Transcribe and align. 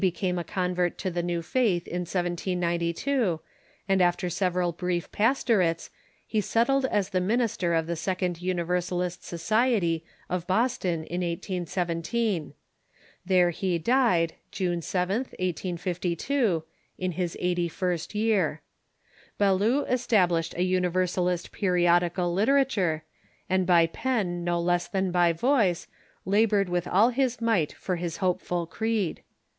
^^, 0.01 0.03
f 0.07 0.13
came 0.15 0.39
a 0.39 0.43
convert 0.43 0.97
to 0.97 1.11
the 1.11 1.21
new 1.21 1.43
laitii 1.43 1.87
hi 1.87 2.21
1 2.23 2.35
/92, 2.35 3.39
and 3.87 4.01
alter 4.01 4.31
several 4.31 4.71
brief 4.71 5.11
pastorates 5.11 5.91
he 6.25 6.41
settled 6.41 6.85
as 6.87 7.09
the 7.09 7.21
minister 7.21 7.75
of 7.75 7.85
the 7.85 7.95
Sec 7.95 8.23
ond 8.23 8.41
Universalist 8.41 9.23
Society 9.23 10.03
of 10.27 10.47
Boston 10.47 11.03
in 11.03 11.21
1817. 11.21 12.55
There 13.27 13.51
he 13.51 13.77
died, 13.77 14.33
June 14.51 14.79
7th, 14.79 15.37
1852, 15.39 16.63
in 16.97 17.11
his 17.11 17.37
eighty 17.39 17.67
first 17.67 18.15
year. 18.15 18.63
Ballou 19.37 19.83
established 19.85 20.55
a 20.57 20.63
Universalist 20.63 21.51
periodical 21.51 22.33
literature, 22.33 23.03
and 23.47 23.67
by 23.67 23.85
pen 23.85 24.43
no 24.43 24.59
less 24.59 24.87
than 24.87 25.11
by 25.11 25.31
voice 25.31 25.85
labored 26.25 26.69
with 26.69 26.87
all 26.87 27.09
his 27.09 27.39
might 27.39 27.71
for 27.73 27.97
his 27.97 28.17
hopeful 28.17 28.65
creed. 28.65 29.21